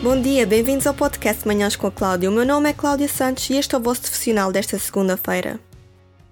[0.00, 2.30] Bom dia, bem-vindos ao podcast Manhãs com a Cláudia.
[2.30, 5.58] O meu nome é Cláudia Santos e este é o vosso profissional desta segunda-feira.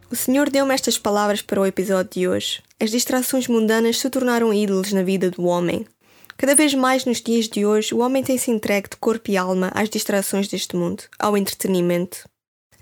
[0.09, 2.63] O Senhor deu-me estas palavras para o episódio de hoje.
[2.81, 5.85] As distrações mundanas se tornaram ídolos na vida do homem.
[6.37, 9.37] Cada vez mais nos dias de hoje, o homem tem se entregue de corpo e
[9.37, 12.19] alma às distrações deste mundo, ao entretenimento.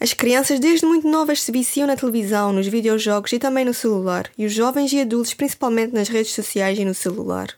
[0.00, 4.30] As crianças desde muito novas se viciam na televisão, nos videojogos e também no celular,
[4.36, 7.54] e os jovens e adultos principalmente nas redes sociais e no celular.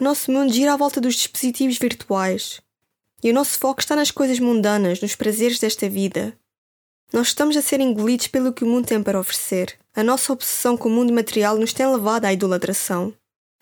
[0.00, 2.60] O nosso mundo gira à volta dos dispositivos virtuais.
[3.22, 6.32] E o nosso foco está nas coisas mundanas, nos prazeres desta vida.
[7.12, 9.76] Nós estamos a ser engolidos pelo que o mundo tem para oferecer.
[9.94, 13.12] A nossa obsessão com o mundo material nos tem levado à idolatração.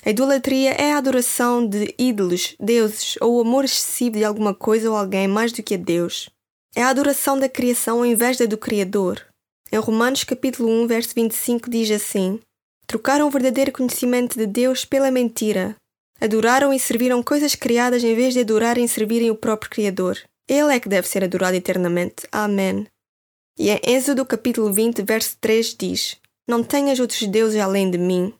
[0.04, 4.90] A idolatria é a adoração de ídolos, deuses ou o amor excessivo de alguma coisa
[4.90, 6.28] ou alguém mais do que a Deus.
[6.76, 9.26] É a adoração da criação ao invés da do Criador.
[9.72, 12.38] Em Romanos capítulo 1, verso 25 diz assim:
[12.86, 15.74] Trocaram o verdadeiro conhecimento de Deus pela mentira,
[16.20, 20.18] Adoraram e serviram coisas criadas em vez de adorarem e servirem o próprio Criador.
[20.48, 22.26] Ele é que deve ser adorado eternamente.
[22.32, 22.86] Amém.
[23.58, 28.34] E em Êxodo capítulo 20, verso 3 diz: Não tenhas outros deuses além de mim.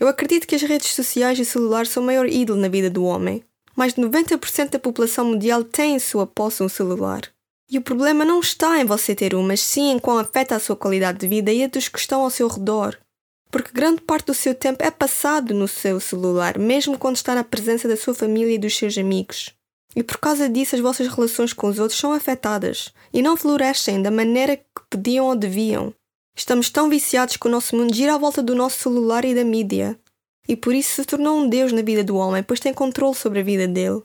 [0.00, 2.90] Eu acredito que as redes sociais e o celular são o maior ídolo na vida
[2.90, 3.42] do homem.
[3.76, 7.22] Mais de 90% da população mundial tem em sua posse um celular.
[7.72, 10.60] E o problema não está em você ter um, mas sim em quão afeta a
[10.60, 12.98] sua qualidade de vida e a dos que estão ao seu redor
[13.52, 17.44] porque grande parte do seu tempo é passado no seu celular, mesmo quando está na
[17.44, 19.50] presença da sua família e dos seus amigos.
[19.94, 24.00] E por causa disso, as vossas relações com os outros são afetadas e não florescem
[24.00, 25.92] da maneira que podiam ou deviam.
[26.34, 29.44] Estamos tão viciados que o nosso mundo gira à volta do nosso celular e da
[29.44, 30.00] mídia.
[30.48, 33.40] E por isso se tornou um Deus na vida do homem, pois tem controle sobre
[33.40, 34.02] a vida dele.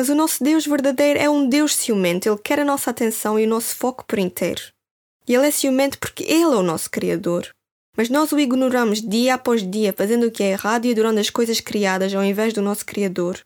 [0.00, 3.44] Mas o nosso Deus verdadeiro é um Deus ciumento, ele quer a nossa atenção e
[3.44, 4.62] o nosso foco por inteiro.
[5.28, 7.50] E ele é ciumento porque ele é o nosso Criador.
[7.94, 11.28] Mas nós o ignoramos dia após dia, fazendo o que é errado e adorando as
[11.28, 13.40] coisas criadas ao invés do nosso Criador.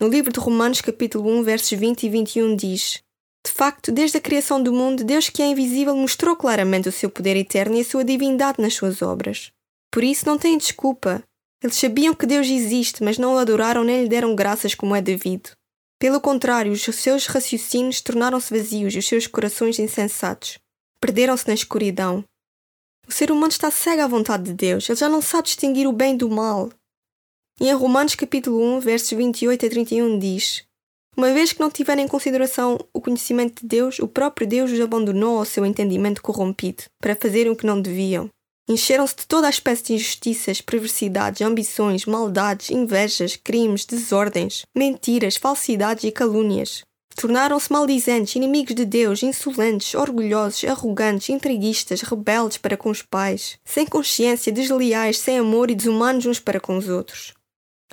[0.00, 3.00] No livro de Romanos, capítulo 1, versos 20 e 21 diz:
[3.44, 7.10] De facto, desde a criação do mundo, Deus que é invisível mostrou claramente o seu
[7.10, 9.50] poder eterno e a sua divindade nas suas obras.
[9.92, 11.24] Por isso não têm desculpa.
[11.60, 15.02] Eles sabiam que Deus existe, mas não o adoraram nem lhe deram graças como é
[15.02, 15.50] devido.
[15.98, 20.58] Pelo contrário, os seus raciocínios tornaram-se vazios e os seus corações insensatos.
[21.00, 22.22] Perderam-se na escuridão.
[23.08, 25.92] O ser humano está cego à vontade de Deus, ele já não sabe distinguir o
[25.92, 26.70] bem do mal.
[27.60, 30.64] E em Romanos capítulo 1, versos 28 a 31 diz:
[31.16, 34.80] Uma vez que não tiverem em consideração o conhecimento de Deus, o próprio Deus os
[34.80, 38.28] abandonou ao seu entendimento corrompido, para fazerem o que não deviam.
[38.68, 46.02] Encheram-se de toda a espécie de injustiças, perversidades, ambições, maldades, invejas, crimes, desordens, mentiras, falsidades
[46.02, 46.82] e calúnias.
[47.14, 53.86] Tornaram-se maldizentes, inimigos de Deus, insolentes, orgulhosos, arrogantes, intriguistas, rebeldes para com os pais, sem
[53.86, 57.32] consciência, desleais, sem amor e desumanos uns para com os outros.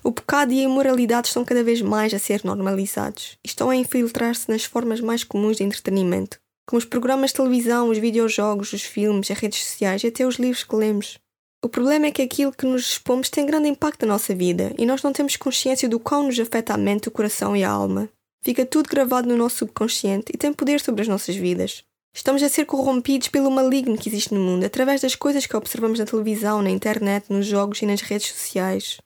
[0.04, 3.76] O pecado e a imoralidade estão cada vez mais a ser normalizados e estão a
[3.76, 8.84] infiltrar-se nas formas mais comuns de entretenimento, como os programas de televisão, os videojogos, os
[8.84, 11.20] filmes, as redes sociais e até os livros que lemos.
[11.64, 14.86] O problema é que aquilo que nos expomos tem grande impacto na nossa vida e
[14.86, 18.10] nós não temos consciência do quão nos afeta a mente, o coração e a alma.
[18.42, 21.84] Fica tudo gravado no nosso subconsciente e tem poder sobre as nossas vidas.
[22.14, 26.00] Estamos a ser corrompidos pelo maligno que existe no mundo através das coisas que observamos
[26.00, 28.98] na televisão, na internet, nos jogos e nas redes sociais.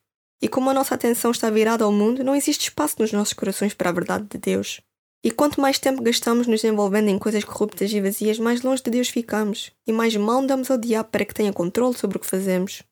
[0.42, 3.74] E como a nossa atenção está virada ao mundo, não existe espaço nos nossos corações
[3.74, 4.82] para a verdade de Deus.
[5.24, 8.92] E quanto mais tempo gastamos nos envolvendo em coisas corruptas e vazias, mais longe de
[8.92, 12.28] Deus ficamos, e mais mal damos ao diabo para que tenha controle sobre o que
[12.28, 12.84] fazemos.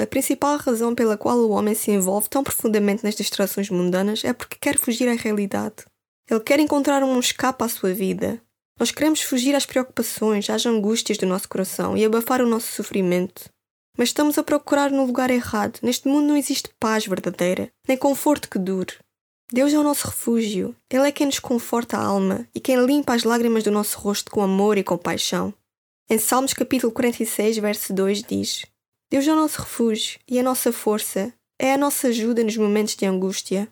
[0.00, 4.32] A principal razão pela qual o homem se envolve tão profundamente nas distrações mundanas é
[4.32, 5.84] porque quer fugir à realidade.
[6.30, 8.40] Ele quer encontrar um escape à sua vida.
[8.78, 13.50] Nós queremos fugir às preocupações, às angústias do nosso coração e abafar o nosso sofrimento.
[13.96, 15.80] Mas estamos a procurar no lugar errado.
[15.82, 18.94] Neste mundo não existe paz verdadeira, nem conforto que dure.
[19.50, 20.76] Deus é o nosso refúgio.
[20.90, 24.30] Ele é quem nos conforta a alma e quem limpa as lágrimas do nosso rosto
[24.30, 25.54] com amor e compaixão.
[26.10, 28.66] Em Salmos capítulo 46, verso 2 diz:
[29.10, 32.94] Deus é o nosso refúgio e a nossa força, é a nossa ajuda nos momentos
[32.94, 33.68] de angústia.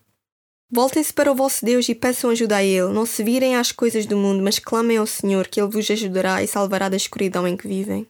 [0.69, 2.91] Voltem-se para o vosso Deus e peçam ajuda a Ele.
[2.91, 6.41] Não se virem às coisas do mundo, mas clamem ao Senhor, que Ele vos ajudará
[6.41, 8.07] e salvará da escuridão em que vivem.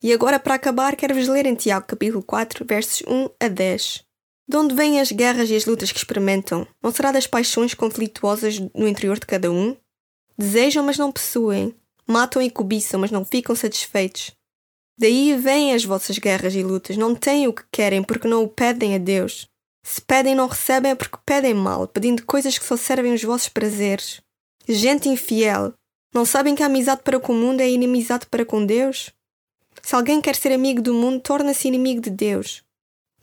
[0.00, 4.03] E agora, para acabar, quero-vos ler em Tiago capítulo 4, versos 1 a 10.
[4.46, 6.66] De onde vêm as guerras e as lutas que experimentam?
[6.82, 9.76] Não será das paixões conflituosas no interior de cada um?
[10.36, 11.74] Desejam, mas não possuem.
[12.06, 14.32] Matam e cobiçam, mas não ficam satisfeitos.
[14.98, 16.96] Daí vêm as vossas guerras e lutas.
[16.96, 19.48] Não têm o que querem porque não o pedem a Deus.
[19.82, 23.50] Se pedem, não recebem é porque pedem mal, pedindo coisas que só servem os vossos
[23.50, 24.22] prazeres.
[24.66, 25.74] Gente infiel,
[26.14, 29.10] não sabem que a amizade para com o mundo é inimizade para com Deus?
[29.82, 32.62] Se alguém quer ser amigo do mundo, torna-se inimigo de Deus.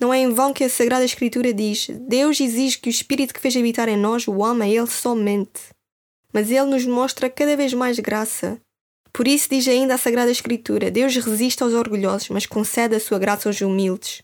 [0.02, 3.40] Não é em vão que a Sagrada Escritura diz: Deus exige que o Espírito que
[3.40, 5.62] fez habitar em nós o ame a Ele somente.
[6.34, 8.60] Mas Ele nos mostra cada vez mais graça.
[9.14, 13.20] Por isso diz ainda a Sagrada Escritura: Deus resiste aos orgulhosos, mas concede a sua
[13.20, 14.24] graça aos humildes.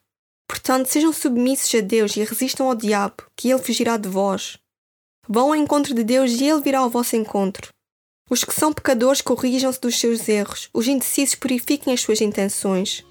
[0.49, 4.57] Portanto, sejam submissos a Deus e resistam ao diabo, que ele fugirá de vós.
[5.29, 7.67] Vão ao encontro de Deus e ele virá ao vosso encontro.
[8.31, 13.05] Os que são pecadores corrijam-se dos seus erros, os indecisos purifiquem as suas intenções.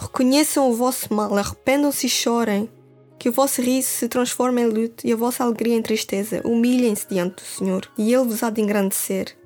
[0.00, 2.70] Reconheçam o vosso mal, arrependam-se e chorem.
[3.18, 6.40] Que o vosso riso se transforme em luto e a vossa alegria em tristeza.
[6.42, 9.36] Humilhem-se diante do Senhor e Ele vos há de engrandecer.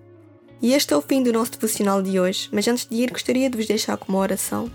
[0.62, 3.50] E este é o fim do nosso devocional de hoje, mas antes de ir, gostaria
[3.50, 4.70] de vos deixar com uma oração.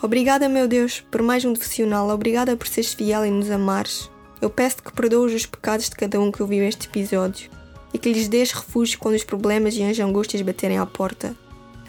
[0.00, 2.08] Obrigada, meu Deus, por mais um devocional.
[2.08, 4.10] Obrigada por seres fiel e nos amares.
[4.40, 7.50] Eu peço-te que perdoes os pecados de cada um que ouviu este episódio
[7.92, 11.36] e que lhes dês refúgio quando os problemas e as angústias baterem à porta.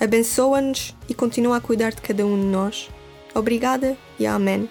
[0.01, 2.89] Abençoa-nos e continua a cuidar de cada um de nós.
[3.33, 4.69] Obrigada e amém.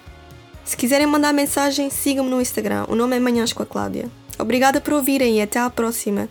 [0.63, 2.85] Se quiserem mandar mensagem, sigam-me no Instagram.
[2.87, 4.09] O nome é Manhãs com a Cláudia.
[4.37, 6.29] Obrigada por ouvirem e até à próxima.